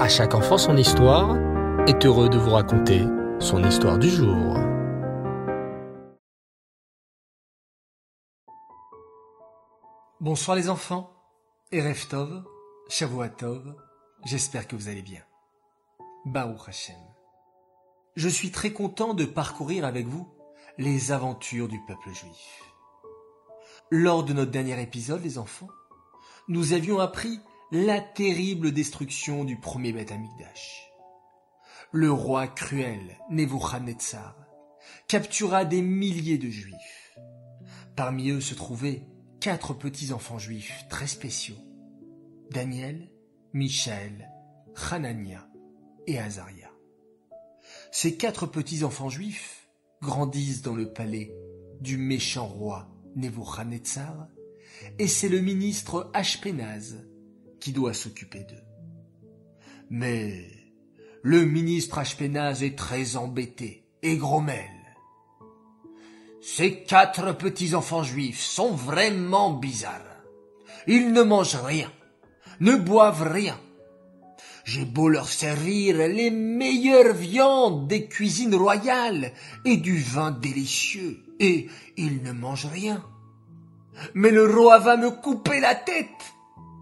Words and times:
À 0.00 0.08
chaque 0.08 0.34
enfant 0.34 0.56
son 0.56 0.78
histoire 0.78 1.36
est 1.86 2.06
heureux 2.06 2.30
de 2.30 2.38
vous 2.38 2.52
raconter 2.52 3.02
son 3.38 3.62
histoire 3.62 3.98
du 3.98 4.08
jour. 4.08 4.56
Bonsoir 10.18 10.56
les 10.56 10.70
enfants, 10.70 11.12
Erev 11.70 12.06
Tov, 12.08 12.44
Shavuatov, 12.88 13.76
j'espère 14.24 14.66
que 14.66 14.74
vous 14.74 14.88
allez 14.88 15.02
bien. 15.02 15.20
Baruch 16.24 16.66
Hashem. 16.66 16.96
Je 18.16 18.30
suis 18.30 18.50
très 18.50 18.72
content 18.72 19.12
de 19.12 19.26
parcourir 19.26 19.84
avec 19.84 20.06
vous 20.06 20.26
les 20.78 21.12
aventures 21.12 21.68
du 21.68 21.78
peuple 21.86 22.08
juif. 22.14 22.62
Lors 23.90 24.24
de 24.24 24.32
notre 24.32 24.50
dernier 24.50 24.80
épisode, 24.80 25.22
les 25.22 25.36
enfants, 25.36 25.68
nous 26.48 26.72
avions 26.72 27.00
appris 27.00 27.38
la 27.72 28.00
terrible 28.00 28.72
destruction 28.72 29.44
du 29.44 29.56
premier 29.56 29.92
Beth 29.92 30.10
Amikdash. 30.10 30.90
Le 31.92 32.10
roi 32.10 32.48
cruel, 32.48 33.16
Nebuchadnezzar, 33.30 34.36
captura 35.06 35.64
des 35.64 35.80
milliers 35.80 36.38
de 36.38 36.50
juifs. 36.50 37.18
Parmi 37.94 38.30
eux 38.30 38.40
se 38.40 38.54
trouvaient 38.54 39.06
quatre 39.38 39.72
petits-enfants 39.72 40.40
juifs 40.40 40.84
très 40.88 41.06
spéciaux. 41.06 41.58
Daniel, 42.50 43.08
Michaël, 43.52 44.32
Hanania 44.90 45.46
et 46.08 46.18
Azaria. 46.18 46.70
Ces 47.92 48.16
quatre 48.16 48.46
petits-enfants 48.46 49.10
juifs 49.10 49.68
grandissent 50.02 50.62
dans 50.62 50.74
le 50.74 50.92
palais 50.92 51.32
du 51.80 51.98
méchant 51.98 52.46
roi 52.46 52.88
Nebuchadnezzar, 53.14 54.26
et 54.98 55.06
c'est 55.06 55.28
le 55.28 55.40
ministre 55.40 56.10
Ashpenaz 56.14 56.96
qui 57.60 57.72
doit 57.72 57.94
s'occuper 57.94 58.40
d'eux. 58.40 58.64
Mais 59.90 60.46
le 61.22 61.44
ministre 61.44 61.98
Ashpenaz 61.98 62.62
est 62.62 62.78
très 62.78 63.16
embêté 63.16 63.84
et 64.02 64.16
grommelle. 64.16 64.66
Ces 66.40 66.82
quatre 66.84 67.36
petits-enfants 67.36 68.02
juifs 68.02 68.40
sont 68.40 68.72
vraiment 68.72 69.52
bizarres. 69.52 70.22
Ils 70.86 71.12
ne 71.12 71.22
mangent 71.22 71.62
rien, 71.62 71.92
ne 72.60 72.76
boivent 72.76 73.30
rien. 73.30 73.60
J'ai 74.64 74.84
beau 74.84 75.08
leur 75.08 75.28
servir 75.28 75.96
les 75.96 76.30
meilleures 76.30 77.14
viandes 77.14 77.88
des 77.88 78.06
cuisines 78.06 78.54
royales 78.54 79.32
et 79.64 79.76
du 79.76 79.98
vin 79.98 80.30
délicieux, 80.30 81.18
et 81.40 81.68
ils 81.96 82.22
ne 82.22 82.32
mangent 82.32 82.70
rien. 82.72 83.04
Mais 84.14 84.30
le 84.30 84.46
roi 84.50 84.78
va 84.78 84.96
me 84.96 85.10
couper 85.10 85.60
la 85.60 85.74
tête 85.74 86.06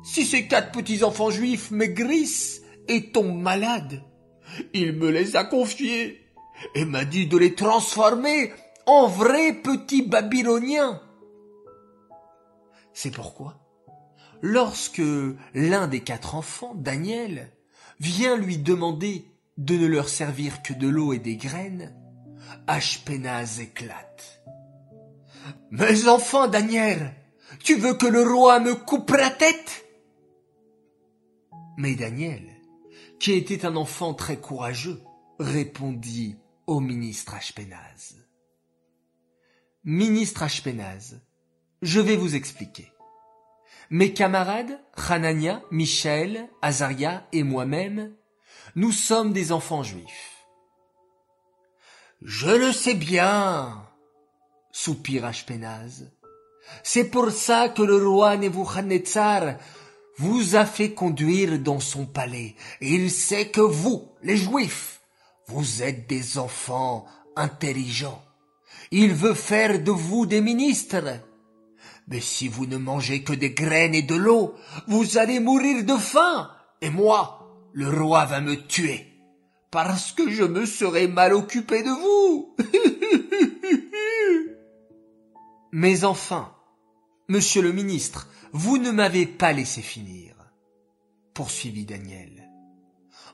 si 0.08 0.24
ces 0.24 0.46
quatre 0.46 0.72
petits-enfants 0.72 1.30
juifs 1.30 1.70
maigrissent 1.70 2.62
et 2.88 3.12
tombent 3.12 3.40
malades. 3.40 4.02
Il 4.72 4.94
me 4.94 5.10
les 5.10 5.36
a 5.36 5.44
confiés 5.44 6.24
et 6.74 6.86
m'a 6.86 7.04
dit 7.04 7.26
de 7.26 7.36
les 7.36 7.54
transformer 7.54 8.52
en 8.86 9.06
vrais 9.06 9.52
petits 9.52 10.02
Babyloniens. 10.02 11.02
C'est 12.94 13.10
pourquoi, 13.10 13.60
lorsque 14.40 15.02
l'un 15.54 15.86
des 15.86 16.00
quatre 16.00 16.34
enfants, 16.34 16.74
Daniel, 16.74 17.52
vient 18.00 18.36
lui 18.36 18.56
demander 18.56 19.26
de 19.58 19.76
ne 19.76 19.86
leur 19.86 20.08
servir 20.08 20.62
que 20.62 20.72
de 20.72 20.88
l'eau 20.88 21.12
et 21.12 21.18
des 21.18 21.36
graines, 21.36 21.94
Ashpenaz 22.66 23.60
éclate. 23.60 24.42
Mes 25.70 26.08
enfants, 26.08 26.48
Daniel, 26.48 27.14
tu 27.62 27.74
veux 27.76 27.94
que 27.94 28.06
le 28.06 28.22
roi 28.22 28.58
me 28.60 28.74
coupe 28.74 29.10
la 29.10 29.30
tête? 29.30 29.84
Mais 31.78 31.94
Daniel, 31.94 32.42
qui 33.20 33.34
était 33.34 33.64
un 33.64 33.76
enfant 33.76 34.12
très 34.12 34.36
courageux, 34.36 35.00
répondit 35.38 36.36
au 36.66 36.80
ministre 36.80 37.34
Ashpenaz. 37.34 38.16
Ministre 39.84 40.42
Ashpenaz, 40.42 41.20
je 41.80 42.00
vais 42.00 42.16
vous 42.16 42.34
expliquer. 42.34 42.90
Mes 43.90 44.12
camarades, 44.12 44.80
Hanania, 44.96 45.62
Michael, 45.70 46.48
Azaria 46.62 47.28
et 47.30 47.44
moi-même, 47.44 48.12
nous 48.74 48.90
sommes 48.90 49.32
des 49.32 49.52
enfants 49.52 49.84
juifs. 49.84 50.48
Je 52.22 52.50
le 52.50 52.72
sais 52.72 52.94
bien, 52.94 53.86
soupire 54.72 55.26
Ashpenaz. 55.26 56.10
C'est 56.82 57.08
pour 57.08 57.30
ça 57.30 57.68
que 57.68 57.82
le 57.82 58.04
roi 58.04 58.36
Nebuchadnezzar 58.36 59.58
vous 60.18 60.56
a 60.56 60.66
fait 60.66 60.92
conduire 60.92 61.58
dans 61.58 61.80
son 61.80 62.06
palais. 62.06 62.54
Et 62.80 62.94
il 62.94 63.10
sait 63.10 63.48
que 63.48 63.60
vous, 63.60 64.08
les 64.22 64.36
Juifs, 64.36 65.00
vous 65.46 65.82
êtes 65.82 66.08
des 66.08 66.38
enfants 66.38 67.06
intelligents. 67.36 68.22
Il 68.90 69.14
veut 69.14 69.34
faire 69.34 69.82
de 69.82 69.90
vous 69.90 70.26
des 70.26 70.40
ministres. 70.40 71.20
Mais 72.08 72.20
si 72.20 72.48
vous 72.48 72.66
ne 72.66 72.78
mangez 72.78 73.22
que 73.22 73.32
des 73.32 73.50
graines 73.50 73.94
et 73.94 74.02
de 74.02 74.14
l'eau, 74.14 74.54
vous 74.86 75.18
allez 75.18 75.40
mourir 75.40 75.84
de 75.84 75.96
faim. 75.96 76.50
Et 76.80 76.90
moi, 76.90 77.68
le 77.72 77.88
roi 77.88 78.24
va 78.24 78.40
me 78.40 78.56
tuer. 78.56 79.06
Parce 79.70 80.12
que 80.12 80.30
je 80.30 80.44
me 80.44 80.64
serai 80.64 81.06
mal 81.06 81.34
occupé 81.34 81.82
de 81.82 81.90
vous. 81.90 82.56
Mais 85.72 86.04
enfin, 86.04 86.54
monsieur 87.28 87.60
le 87.60 87.72
ministre, 87.72 88.28
vous 88.52 88.78
ne 88.78 88.90
m'avez 88.90 89.26
pas 89.26 89.52
laissé 89.52 89.82
finir, 89.82 90.34
poursuivit 91.34 91.84
Daniel. 91.84 92.50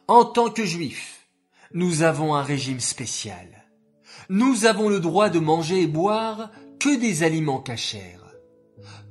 En 0.09 0.25
tant 0.25 0.50
que 0.50 0.65
juifs, 0.65 1.28
nous 1.72 2.03
avons 2.03 2.34
un 2.34 2.43
régime 2.43 2.81
spécial. 2.81 3.65
Nous 4.28 4.66
avons 4.66 4.88
le 4.88 4.99
droit 4.99 5.31
de 5.31 5.38
manger 5.38 5.82
et 5.82 5.87
boire 5.87 6.50
que 6.81 6.97
des 6.99 7.22
aliments 7.22 7.60
cachers. 7.60 8.19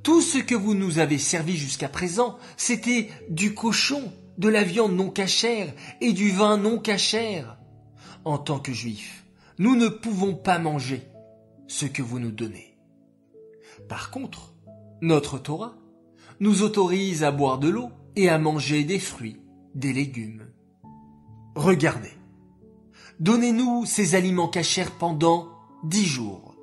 Tout 0.02 0.20
ce 0.20 0.36
que 0.36 0.54
vous 0.54 0.74
nous 0.74 0.98
avez 0.98 1.18
servi 1.18 1.56
jusqu'à 1.56 1.88
présent, 1.88 2.38
c'était 2.58 3.08
du 3.30 3.54
cochon, 3.54 4.12
de 4.36 4.48
la 4.48 4.64
viande 4.64 4.94
non 4.94 5.08
cachère 5.08 5.72
et 6.02 6.12
du 6.12 6.30
vin 6.30 6.58
non 6.58 6.78
cachère. 6.78 7.56
En 8.26 8.36
tant 8.36 8.58
que 8.58 8.72
juifs, 8.72 9.24
nous 9.58 9.76
ne 9.76 9.88
pouvons 9.88 10.34
pas 10.34 10.58
manger 10.58 11.02
ce 11.68 11.86
que 11.86 12.02
vous 12.02 12.18
nous 12.18 12.32
donnez. 12.32 12.76
Par 13.88 14.10
contre, 14.10 14.53
notre 15.00 15.38
Torah 15.38 15.74
nous 16.40 16.62
autorise 16.62 17.24
à 17.24 17.30
boire 17.30 17.58
de 17.58 17.68
l'eau 17.68 17.90
et 18.16 18.28
à 18.28 18.38
manger 18.38 18.84
des 18.84 18.98
fruits, 18.98 19.40
des 19.74 19.92
légumes. 19.92 20.46
Regardez. 21.54 22.12
Donnez-nous 23.20 23.86
ces 23.86 24.14
aliments 24.14 24.48
cachers 24.48 24.90
pendant 24.98 25.48
dix 25.84 26.06
jours. 26.06 26.54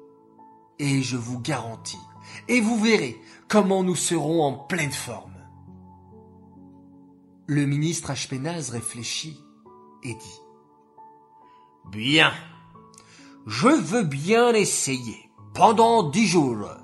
Et 0.79 1.01
je 1.01 1.15
vous 1.15 1.39
garantis, 1.39 1.99
et 2.47 2.59
vous 2.59 2.77
verrez 2.77 3.15
comment 3.47 3.83
nous 3.83 3.95
serons 3.95 4.43
en 4.43 4.53
pleine 4.53 4.91
forme. 4.91 5.31
Le 7.45 7.65
ministre 7.65 8.11
Ashpenaz 8.11 8.71
réfléchit 8.71 9.37
et 10.03 10.13
dit 10.13 10.41
Bien, 11.91 12.31
je 13.45 13.67
veux 13.67 14.03
bien 14.03 14.53
essayer 14.53 15.29
pendant 15.53 16.09
dix 16.09 16.27
jours. 16.27 16.80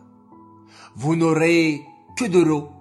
Vous 0.99 1.15
n'aurez 1.15 1.85
que 2.17 2.25
de 2.25 2.39
l'eau, 2.39 2.71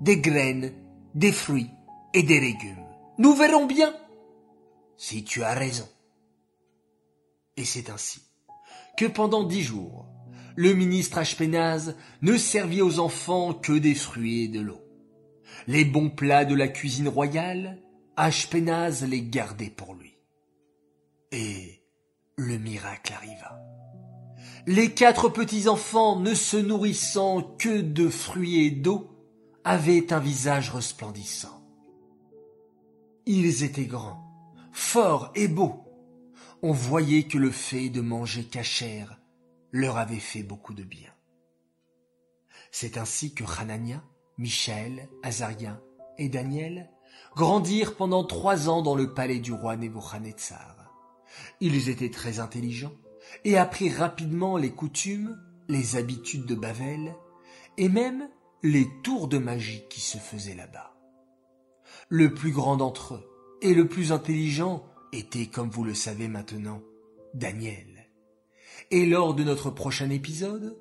des 0.00 0.20
graines, 0.20 0.72
des 1.14 1.32
fruits 1.32 1.68
et 2.14 2.22
des 2.22 2.40
légumes. 2.40 2.86
Nous 3.18 3.34
verrons 3.34 3.66
bien 3.66 3.94
si 4.96 5.22
tu 5.22 5.42
as 5.42 5.52
raison. 5.52 5.86
Et 7.58 7.66
c'est 7.66 7.90
ainsi 7.90 8.22
que 8.96 9.04
pendant 9.04 9.44
dix 9.44 9.60
jours, 9.60 10.06
le 10.56 10.72
ministre 10.72 11.18
Ashpenaz 11.18 11.94
ne 12.22 12.38
servit 12.38 12.80
aux 12.80 13.00
enfants 13.00 13.52
que 13.52 13.74
des 13.74 13.94
fruits 13.94 14.44
et 14.44 14.48
de 14.48 14.60
l'eau. 14.60 14.80
Les 15.66 15.84
bons 15.84 16.08
plats 16.08 16.46
de 16.46 16.54
la 16.54 16.68
cuisine 16.68 17.08
royale, 17.08 17.82
Ashpenaz 18.16 19.04
les 19.06 19.20
gardait 19.20 19.68
pour 19.68 19.92
lui. 19.92 20.16
Et 21.32 21.82
le 22.36 22.56
miracle 22.56 23.12
arriva. 23.12 23.60
Les 24.66 24.92
quatre 24.92 25.28
petits-enfants, 25.28 26.20
ne 26.20 26.34
se 26.34 26.56
nourrissant 26.56 27.42
que 27.42 27.80
de 27.80 28.08
fruits 28.08 28.66
et 28.66 28.70
d'eau, 28.70 29.10
avaient 29.64 30.12
un 30.12 30.20
visage 30.20 30.70
resplendissant. 30.70 31.62
Ils 33.26 33.64
étaient 33.64 33.86
grands, 33.86 34.24
forts 34.72 35.32
et 35.34 35.48
beaux. 35.48 35.84
On 36.62 36.72
voyait 36.72 37.24
que 37.24 37.38
le 37.38 37.50
fait 37.50 37.88
de 37.88 38.00
manger 38.00 38.44
cachère 38.44 39.20
leur 39.70 39.98
avait 39.98 40.16
fait 40.16 40.42
beaucoup 40.42 40.74
de 40.74 40.82
bien. 40.82 41.12
C'est 42.70 42.96
ainsi 42.96 43.34
que 43.34 43.44
Hanania, 43.60 44.02
Michaël, 44.38 45.08
Azaria 45.22 45.80
et 46.16 46.28
Daniel 46.28 46.90
grandirent 47.36 47.96
pendant 47.96 48.24
trois 48.24 48.68
ans 48.68 48.82
dans 48.82 48.94
le 48.94 49.14
palais 49.14 49.38
du 49.38 49.52
roi 49.52 49.76
Nebuchadnezzar. 49.76 50.76
Ils 51.60 51.88
étaient 51.88 52.10
très 52.10 52.40
intelligents 52.40 52.94
et 53.44 53.56
apprirent 53.56 53.98
rapidement 53.98 54.56
les 54.56 54.70
coutumes, 54.70 55.38
les 55.68 55.96
habitudes 55.96 56.46
de 56.46 56.54
Bavel 56.54 57.14
et 57.76 57.88
même 57.88 58.28
les 58.62 58.88
tours 59.02 59.28
de 59.28 59.38
magie 59.38 59.84
qui 59.88 60.00
se 60.00 60.18
faisaient 60.18 60.54
là-bas. 60.54 60.94
Le 62.08 62.34
plus 62.34 62.52
grand 62.52 62.76
d'entre 62.76 63.14
eux, 63.14 63.24
Et 63.60 63.74
le 63.74 63.88
plus 63.88 64.12
intelligent 64.12 64.86
était, 65.12 65.46
comme 65.46 65.68
vous 65.68 65.82
le 65.82 65.94
savez 65.94 66.28
maintenant, 66.28 66.80
Daniel. 67.34 68.08
Et 68.92 69.04
lors 69.04 69.34
de 69.34 69.42
notre 69.42 69.70
prochain 69.70 70.10
épisode, 70.10 70.78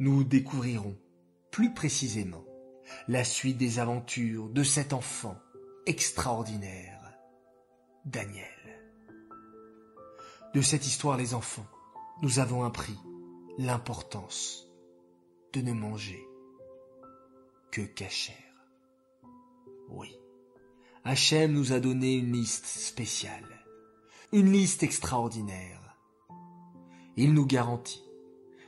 nous 0.00 0.24
découvrirons 0.24 0.98
plus 1.52 1.72
précisément 1.72 2.44
la 3.06 3.22
suite 3.22 3.58
des 3.58 3.78
aventures 3.78 4.48
de 4.48 4.64
cet 4.64 4.92
enfant 4.92 5.38
extraordinaire, 5.86 7.16
Daniel. 8.04 8.44
De 10.52 10.60
cette 10.60 10.86
histoire, 10.86 11.16
les 11.16 11.32
enfants, 11.32 11.66
nous 12.22 12.38
avons 12.38 12.64
appris 12.64 12.98
l'importance 13.58 14.66
de 15.52 15.60
ne 15.60 15.72
manger 15.72 16.26
que 17.70 17.82
cachère. 17.82 18.34
Oui, 19.88 20.16
Hachem 21.04 21.52
nous 21.52 21.72
a 21.72 21.80
donné 21.80 22.14
une 22.14 22.32
liste 22.32 22.66
spéciale, 22.66 23.64
une 24.32 24.50
liste 24.50 24.82
extraordinaire. 24.82 25.96
Il 27.16 27.34
nous 27.34 27.46
garantit, 27.46 28.02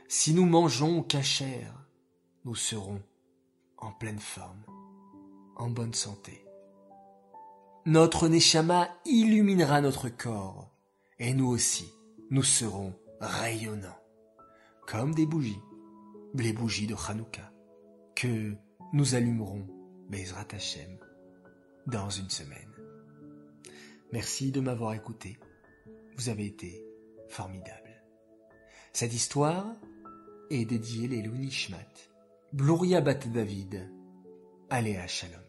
si 0.07 0.33
nous 0.33 0.45
mangeons 0.45 1.03
cachère, 1.03 1.87
nous 2.45 2.55
serons 2.55 3.01
en 3.77 3.91
pleine 3.91 4.19
forme, 4.19 4.63
en 5.55 5.69
bonne 5.69 5.93
santé. 5.93 6.45
Notre 7.85 8.27
Neshama 8.27 8.89
illuminera 9.05 9.81
notre 9.81 10.09
corps, 10.09 10.71
et 11.17 11.33
nous 11.33 11.47
aussi, 11.47 11.91
nous 12.29 12.43
serons 12.43 12.93
rayonnants, 13.19 13.99
comme 14.87 15.13
des 15.13 15.25
bougies, 15.25 15.61
les 16.35 16.53
bougies 16.53 16.87
de 16.87 16.95
Hanouka, 16.95 17.51
que 18.15 18.53
nous 18.93 19.15
allumerons 19.15 19.67
Bezrat 20.09 20.47
Hashem 20.51 20.97
dans 21.87 22.09
une 22.09 22.29
semaine. 22.29 22.73
Merci 24.11 24.51
de 24.51 24.59
m'avoir 24.59 24.93
écouté. 24.93 25.37
Vous 26.17 26.29
avez 26.29 26.45
été 26.45 26.83
formidable. 27.27 28.03
Cette 28.93 29.13
histoire 29.13 29.75
est 30.49 30.65
dédiée 30.65 31.07
les 31.07 31.21
Nishmat, 31.21 31.77
Bluria 32.53 33.01
Bat 33.01 33.27
David, 33.27 33.91
Aléa 34.69 35.07
Shalom. 35.07 35.39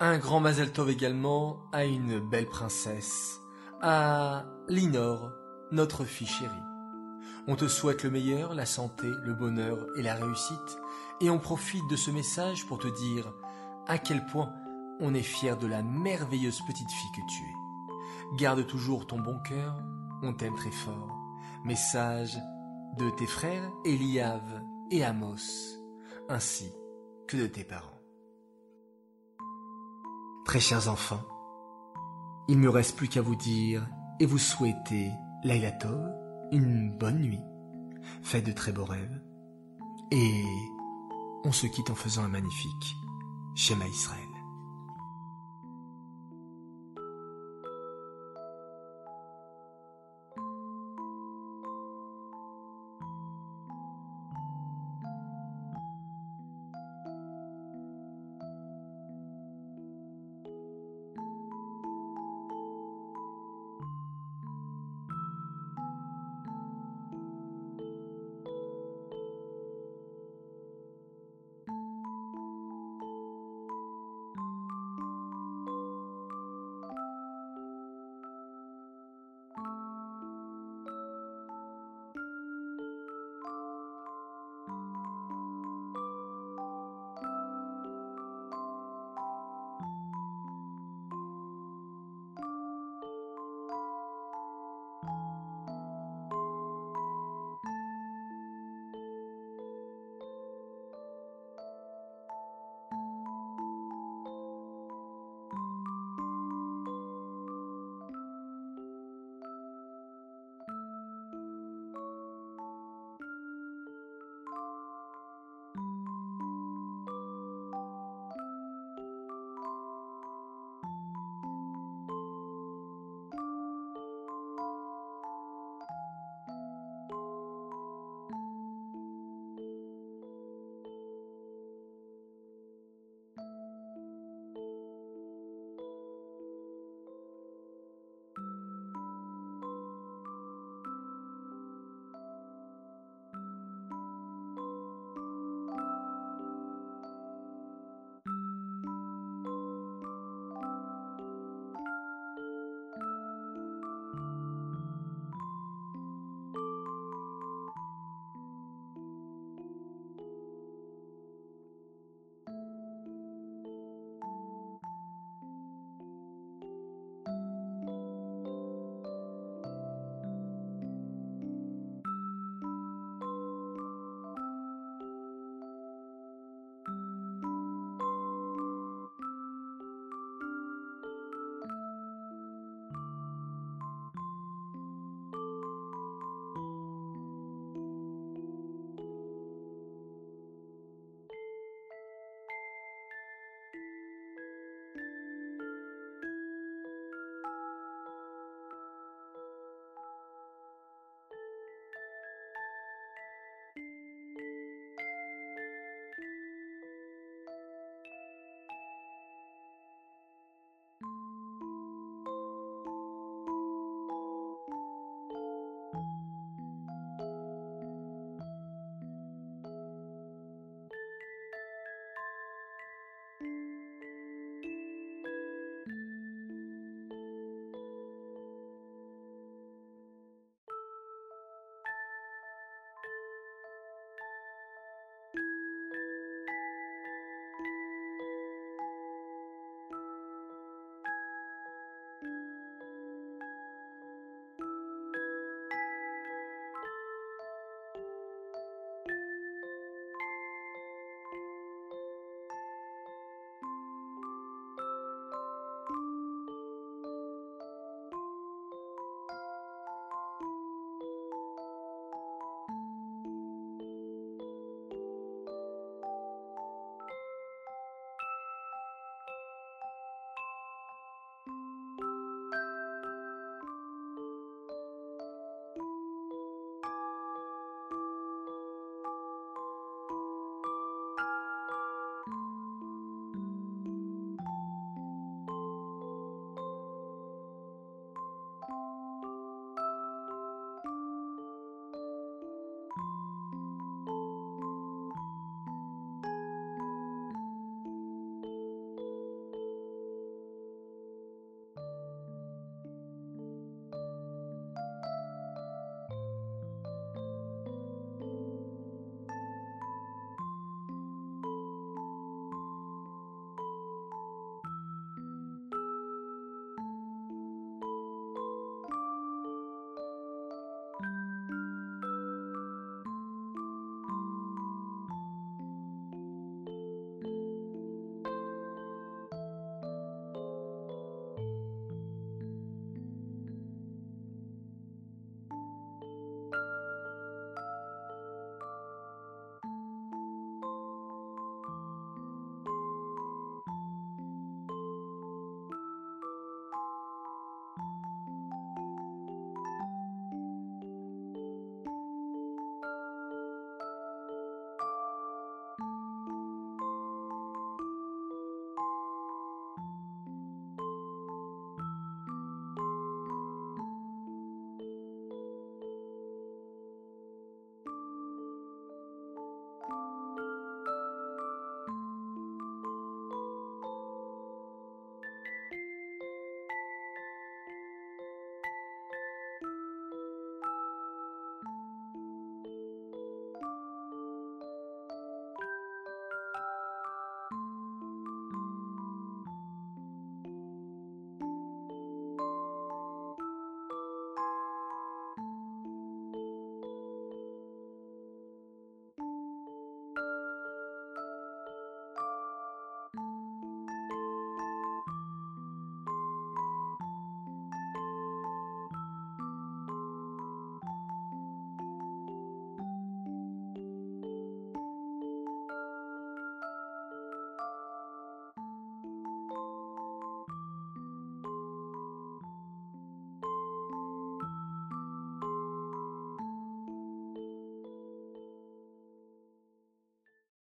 Un 0.00 0.18
grand 0.18 0.40
Mazel 0.40 0.70
également 0.88 1.58
à 1.72 1.84
une 1.84 2.20
belle 2.30 2.46
princesse, 2.46 3.40
à 3.80 4.44
Linor, 4.68 5.32
notre 5.70 6.04
fille 6.04 6.26
chérie. 6.26 6.54
On 7.46 7.56
te 7.56 7.68
souhaite 7.68 8.02
le 8.02 8.10
meilleur, 8.10 8.54
la 8.54 8.66
santé, 8.66 9.06
le 9.24 9.34
bonheur 9.34 9.86
et 9.96 10.02
la 10.02 10.14
réussite, 10.14 10.78
et 11.20 11.30
on 11.30 11.38
profite 11.38 11.88
de 11.88 11.96
ce 11.96 12.10
message 12.10 12.66
pour 12.66 12.78
te 12.78 12.88
dire 12.88 13.32
à 13.86 13.98
quel 13.98 14.26
point 14.26 14.52
on 15.00 15.14
est 15.14 15.22
fier 15.22 15.56
de 15.56 15.66
la 15.66 15.82
merveilleuse 15.82 16.60
petite 16.66 16.90
fille 16.90 17.12
que 17.12 17.30
tu 17.30 17.42
es. 17.42 18.36
Garde 18.36 18.66
toujours 18.66 19.06
ton 19.06 19.18
bon 19.18 19.38
cœur, 19.38 19.76
on 20.22 20.34
t'aime 20.34 20.56
très 20.56 20.70
fort. 20.70 21.16
Message 21.64 22.38
de 22.98 23.10
tes 23.10 23.26
frères 23.26 23.70
Eliav 23.84 24.42
et 24.90 25.04
Amos, 25.04 25.78
ainsi 26.28 26.70
que 27.26 27.36
de 27.36 27.46
tes 27.46 27.64
parents. 27.64 28.00
Très 30.44 30.60
chers 30.60 30.88
enfants, 30.88 31.22
il 32.48 32.56
ne 32.56 32.62
me 32.62 32.70
reste 32.70 32.96
plus 32.96 33.08
qu'à 33.08 33.22
vous 33.22 33.36
dire 33.36 33.86
et 34.20 34.26
vous 34.26 34.38
souhaiter 34.38 35.12
Laila 35.44 35.72
une 36.50 36.90
bonne 36.90 37.20
nuit, 37.20 37.44
faites 38.22 38.46
de 38.46 38.52
très 38.52 38.72
beaux 38.72 38.86
rêves, 38.86 39.20
et 40.10 40.42
on 41.44 41.52
se 41.52 41.66
quitte 41.66 41.90
en 41.90 41.94
faisant 41.94 42.24
un 42.24 42.28
magnifique 42.28 42.96
schéma 43.54 43.86
Israël. 43.86 44.27